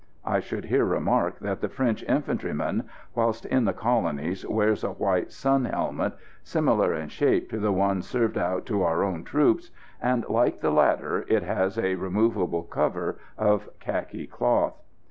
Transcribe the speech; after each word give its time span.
I 0.25 0.39
should 0.39 0.65
here 0.65 0.83
remark 0.85 1.37
that 1.41 1.61
the 1.61 1.69
French 1.69 2.01
infantryman, 2.05 2.89
whilst 3.13 3.45
in 3.45 3.65
the 3.65 3.71
Colonies, 3.73 4.43
wears 4.47 4.83
a 4.83 4.93
white 4.93 5.31
sun 5.31 5.65
helmet, 5.65 6.13
similar 6.41 6.91
in 6.95 7.07
shape 7.09 7.51
to 7.51 7.59
the 7.59 7.71
one 7.71 8.01
served 8.01 8.35
out 8.35 8.65
to 8.65 8.81
our 8.81 9.03
own 9.03 9.23
troops, 9.23 9.69
and, 10.01 10.27
like 10.27 10.61
the 10.61 10.71
latter, 10.71 11.23
it 11.29 11.43
has 11.43 11.77
a 11.77 11.93
removable 11.93 12.63
cover 12.63 13.19
of 13.37 13.69
khaki 13.79 14.25
cloth. 14.25 14.73